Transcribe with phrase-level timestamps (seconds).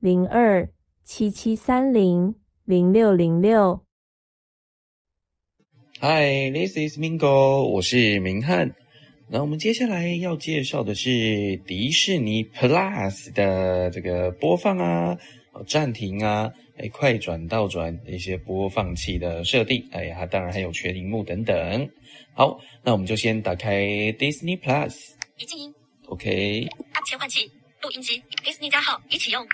[0.00, 0.66] 零二
[1.04, 2.34] 七七三零
[2.64, 3.84] 零六零六。
[6.00, 8.74] Hi，this is Mingo，我是明翰。
[9.28, 15.18] 那我们接下来要介绍的是迪士尼 Plus 的这个播放啊、
[15.66, 19.86] 暂停啊、哎快转、倒转一些播放器的设定。
[19.92, 21.90] 哎呀，当然还有全荧幕等等。
[22.32, 25.10] 好，那我们就先打开 Disney Plus。
[25.36, 25.74] 一静音。
[26.06, 26.66] OK。
[27.04, 29.46] 切换器，录音机，Disney 加号一起用。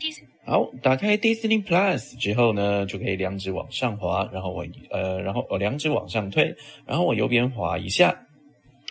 [0.00, 6.54] Dis 好，打开 Disney Plus 之后呢，就可以两指往上滑，然后我呃，然后我两指往上推，
[6.86, 8.26] 然后我右边滑一下。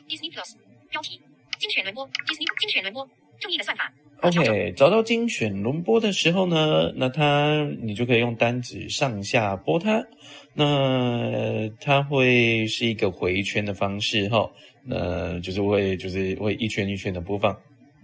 [0.07, 0.55] Disney Plus
[0.89, 1.19] 标题：
[1.57, 3.91] 精选轮播，Disney 精选轮播，正义的算法。
[4.21, 10.05] OK，找到精选轮播的时候呢，那它你就可以用单指上下拨它，
[10.53, 14.51] 那它会是一个回圈的方式哈，
[14.83, 17.57] 那就是会就是会一圈一圈的播放，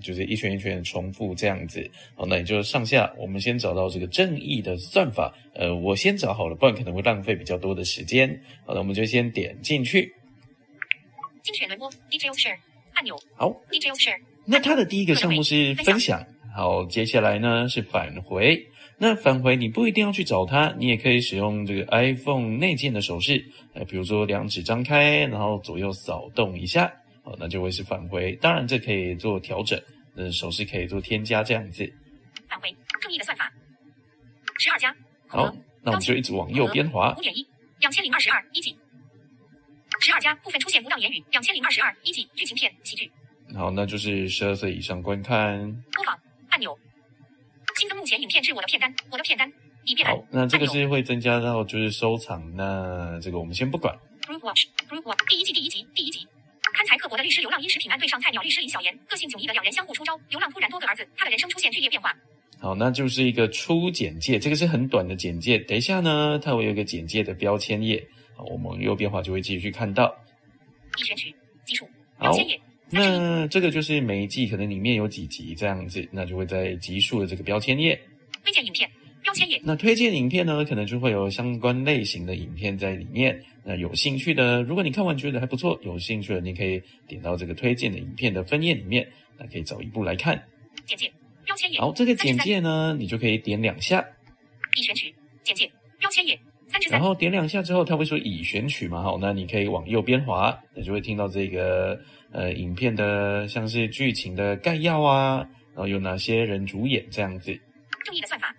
[0.06, 1.90] 就是一圈一圈重复这样子。
[2.14, 8.30] 好，那也就是上下，我们先找到这个正义的算法，呃，我先找好了，不然可能会浪费比较多的时间。
[8.66, 10.14] 好的，我们就先点进去。
[11.42, 12.58] 精选轮播，Details Share
[12.94, 16.24] 按钮好，，Details Share 那它的第一个项目是分享，
[16.56, 18.64] 好，接下来呢是返回。
[18.98, 26.90] 那返回你不一定要去找它，你也可以使用这个 iPhone 内建的手势，呃，比如说两指张开，然后左右扫动一下，
[27.22, 28.32] 好，那就会是返回。
[28.38, 29.78] 当然这可以做调整，
[30.16, 31.92] 呃，手势可以做添加这样子。
[32.48, 33.52] 返回，正义的算法。
[34.58, 34.96] 十二加，
[35.28, 37.22] 好，那我们就一直往右边滑五。
[37.22, 37.46] 点一，
[37.80, 38.78] 两千零二十二一级。
[40.00, 43.12] 十二加部分出现不当言语，两千零二十二一级剧情片喜剧
[43.54, 45.60] 好，那就是十二岁以上观看。
[45.94, 46.18] 播放
[46.50, 46.78] 按钮。
[47.78, 49.52] 新增目前影片至我的片单，我的片单
[49.84, 53.94] 已变好，那这个是会增加到就是收藏，那这个我们先不管。
[54.22, 56.26] Group Watch Group Watch 第一季第一集第一集。
[56.86, 60.16] 堪才刻薄的律师流浪因食品案对上菜鸟律师林小妍，个性迥异的两人相互出招。
[60.30, 62.16] 流浪突然多个儿子，他的人生出现剧烈变化。
[62.60, 65.58] 好，那就是一个初简介，这个是很短的简介。
[65.60, 68.02] 等一下呢，它会有一个简介的标签页，
[68.36, 70.16] 好，我们右边滑就会继续看到。
[70.98, 71.34] 已选取
[71.66, 72.60] 基础标签页
[72.90, 78.00] 那这个就是每一季可能里面有几集这样子，那就会在集数的这个标签页。
[78.44, 78.90] 推荐影片
[79.26, 83.44] 标签页那推荐影片呢，可能就会有相关类型的影片在里面。
[83.64, 89.06] 那有兴趣的，如果你看完觉得还不错，有兴趣的，你可以点到这个推荐的影片的分页里面，
[89.40, 90.42] 那可以走一步来看。
[90.86, 91.12] 简介
[91.44, 94.06] 标签页好，这个简介呢，你就可以点两下，
[94.78, 95.12] 已选取
[95.44, 102.00] 简介标签页三然后点两下之后，它会说已选取嘛，好，那你可以往右边滑，你就会听到这个
[102.32, 105.38] 呃影片的像是剧情的概要啊，
[105.74, 107.60] 然后有哪些人主演这样子。
[108.06, 108.56] 正义的算法。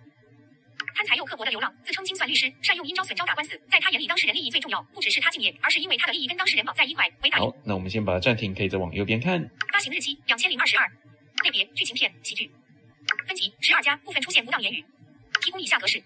[1.07, 7.09] 贪财又刻薄的流浪，自称精算律师，善用阴招损招打官司，在他眼里当事人利益最重要，不只是他敬业，而是因为他的利益跟当事人绑在一块。
[7.23, 9.49] 为打好，那我们先把它暂停，可以再往右边看。
[9.71, 10.85] 发行日期两千零二十二，
[11.45, 12.51] 类别剧情片喜剧，
[13.25, 14.83] 分级十二加部分出现不当言语，
[15.41, 16.03] 提供以下格式：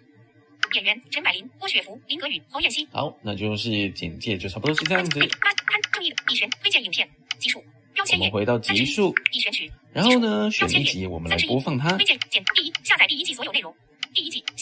[0.75, 2.87] 演员陈柏霖、郭雪芙、林格宇、侯彦希。
[2.91, 5.19] 好，那就是简介就差不多是这样子。
[5.19, 7.09] 发刊正义的已选推荐影片
[7.39, 7.63] 集数
[7.95, 12.05] 标签页我们回到集数，已选取，然后呢标签页选一集，我们来播放它推。
[12.05, 13.75] 荐简第一下载第一季所有内容，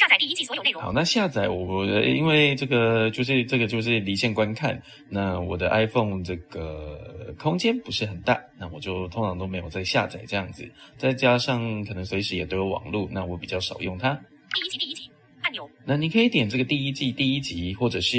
[0.09, 0.81] 载第一季所有内容。
[0.81, 14.19] 好，那下载我呃因为这个就是这个就是离线观看，那我的 iPhone 这个空间不是很大，那我就通常都没有在下载这样子，再加上可能随时也都有网络，那我比较少用它。
[14.53, 15.09] 第一集第一集
[15.41, 18.17] 按钮，那你可以点这个第一季第一集，或者是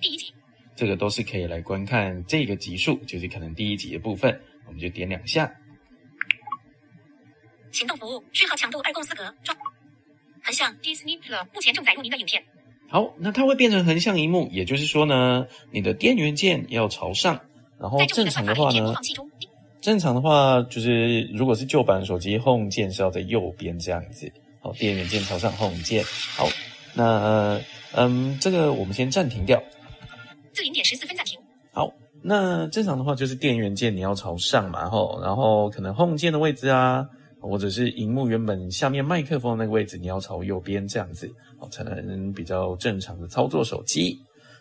[0.00, 0.32] 第一集
[0.74, 5.52] 这个都是可以来观看这个集数，就是可能第一集的部分，我们就点两下。
[7.72, 9.56] 行动服务序号强度二共四格，装
[10.42, 12.42] 横向 Disney Plus 目前正载入您的影片。
[12.88, 17.40] 好，那它会变成横向荧幕，也就是说呢，你的电源键要朝上，
[17.78, 18.94] 然后在正常的话呢，
[19.80, 24.30] 正常的话就是如果是旧版手机，Home 键是要在右边这样子，
[24.60, 26.04] 好，电源键朝上，Home 键。
[26.36, 26.48] 好，
[26.92, 27.60] 那呃
[27.94, 29.62] 嗯，这个我们先暂停掉。
[30.52, 31.40] 自零点十四分暂停。
[31.72, 31.90] 好，
[32.22, 37.08] 那正常的话就是电源键你要朝上嘛，吼，然后可能 Home 键的位置啊，
[37.42, 41.28] 或者是荧幕原本下面麦克风的那个位置，你要朝右边这样子，
[41.58, 44.16] 哦，才能比较正常的操作手机。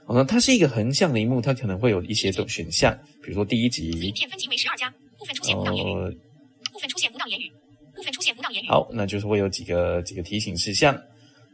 [0.08, 2.94] 哦，那它是一个横向的荧幕，它可能会有一些种选项，
[3.24, 6.12] 比如说第一集影集，片分级为十二加，部分出现不当言语，呃，
[6.74, 7.52] 部分出现不当言语。
[7.94, 8.68] 部分出现不当言语。
[8.68, 10.98] 好，那就是会有几个几个提醒事项。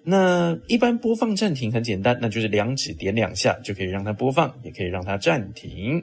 [0.05, 6.01] 那一般播放暂停很简单，那就是两指点两下就可以让它播放，也可以让它暂停。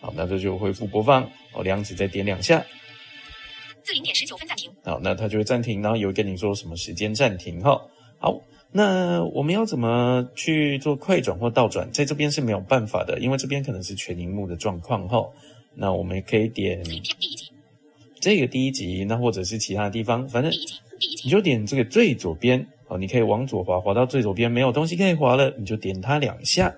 [0.00, 1.28] 好，那这就恢复播放。
[1.52, 2.64] 哦，两指再点两下，
[3.82, 4.70] 自零点十九分暂停。
[4.84, 7.80] 好，那它就会暂停，然后也会跟你说什么时间暂停哈。
[8.18, 8.38] 好，
[8.70, 11.90] 那我们要怎么去做快转或倒转？
[11.90, 15.26] 在这边是没有办法的，因为这边可能是全荧幕的状况哈。
[15.74, 16.82] 那我们可以点
[18.20, 20.52] 这个第一集，那或者是其他地方，反正
[21.22, 26.74] 你，就点这个最左边哦，你可以往左滑，滑到最左边没有东西可以滑了，你就点它两下。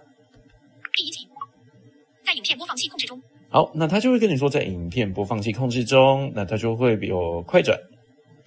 [3.50, 7.78] 好，那它就会跟你说在影片播放器控制中，那它就会有快转，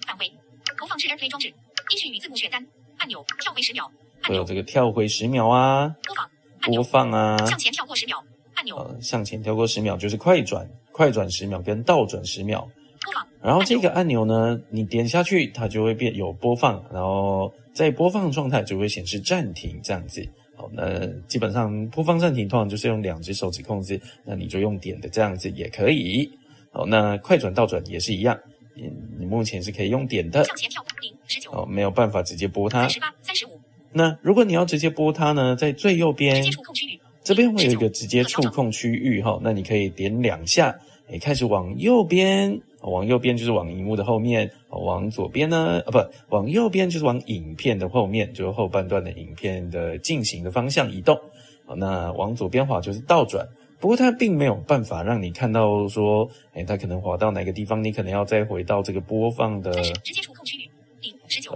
[0.06, 0.30] 返回，
[0.78, 2.64] 投放至 AirPlay 装置，音讯与字幕选单
[2.98, 3.90] 按钮，跳回十秒
[4.22, 6.30] 会有这个跳回十秒啊，播放
[6.72, 8.22] 播，放啊，向前跳过十秒
[8.54, 12.60] 按钮，呃，向前跳过十秒就是快转，快转十秒跟倒转十秒。
[13.04, 13.26] 播放。
[13.42, 20.24] 然后这个按钮呢，你点下去，它就会变有播放，然后在播放状态就会显示暂停这样子。
[20.62, 26.30] 好，那基本上播放暂停通常就是用两只手指控制，那你就用点的这样子也可以。
[26.70, 28.38] 好，那快转倒转也是一样，
[28.76, 28.88] 你
[29.18, 32.90] 你目前是可以用点的，向前跳过零十九哦，没有办法直接拨它三。
[32.90, 33.60] 十八三十五，
[33.92, 40.78] 那如果你要直接拨它呢，在最右直边接触控区域，这边会有一个直接触控区域哈，那你可以点两下，
[41.08, 45.98] 你，开始往右边，往右边就是往荧幕的后面，往左边呢，啊不，
[46.34, 51.16] 往右边就是往影片的后面，就是后半段的影片的进行的方向移动。
[51.64, 53.46] 好，那往左边滑就是倒转，
[53.78, 60.68] 不过它并没有办法让你看到说，哎，它可能滑到哪个地方，你可能要再回到这个播放的直接触控区域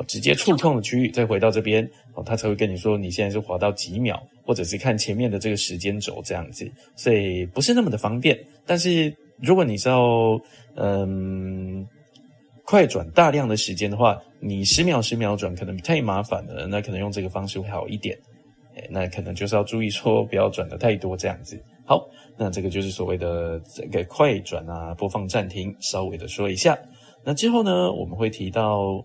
[0.07, 8.39] 直接触控的区域，再回到这边，哦，它才会跟你说你现在是滑到几秒，或者是看前面的这个时间轴这样子，所以不是那么的方便。
[8.65, 10.41] 但是如果你是要
[10.77, 11.87] 嗯
[12.65, 18.19] 快转大量的时间的话，你十秒十秒转可能太麻烦了，那可能用这个方式会好一点。
[18.77, 21.63] 哎，那可能就是要注意说不要转的太多这样子。
[21.87, 22.07] 好，
[22.37, 26.77] 那这个就是所谓的这个快转啊，播放暂停，稍微的说一下。
[27.25, 29.05] 那之后呢，我们会提到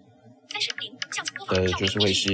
[0.49, 2.33] 三十零向前播放呃跳回就是会是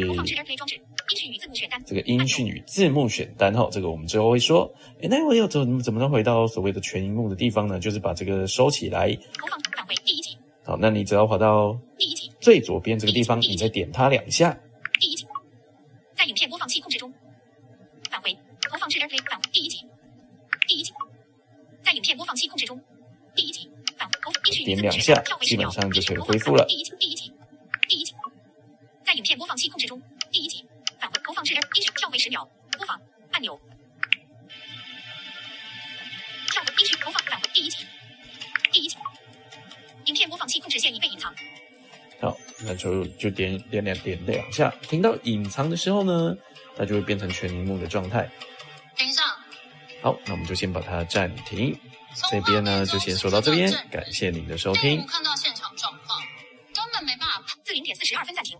[1.87, 4.69] 这个音讯与字幕选单哈，这个我们之后会说。
[4.99, 7.79] 诶那我要怎么怎么能回到所谓的全荧幕的地方呢？
[7.79, 9.15] 就是把这个收起来。
[9.39, 14.59] 投放返回第一集好，那你只要滑到第一集最左边这个地方，你再点它两下。
[14.99, 15.25] 第一集，
[16.13, 17.09] 在影片播放器控制中，
[18.11, 18.37] 返回
[18.69, 19.77] 投放至 AirPlay 返第一集，
[20.67, 20.91] 第一集，
[21.81, 22.77] 在影片播放器控制中，
[23.33, 27.31] 第一集返投音讯与字幕点两下选单跳回基本上就可以恢复了第一集第一集，
[27.87, 28.13] 第一集，
[29.05, 30.65] 在影片播放器控制中，第一集
[30.99, 32.99] 返回投放至 Air 音讯跳回十秒播放
[33.37, 33.59] 按钮，
[36.47, 37.85] 跳回音讯投放返回第一集，
[38.71, 38.97] 第一集，
[40.05, 41.31] 影片播放器控制线已被隐藏。
[42.19, 46.35] 好，那就就点点两点两下，听到隐藏的时候呢，
[46.75, 48.27] 它就会变成全荧幕的状态。
[48.97, 49.21] 等一下，
[50.01, 51.79] 好，那我们就先把它暂停。
[52.31, 55.05] 这边呢就先说到这边感谢您的收听部。
[55.05, 56.19] 看到现场状况，
[56.73, 57.55] 根本没办法。
[57.63, 58.57] 自零点四十二分暂停。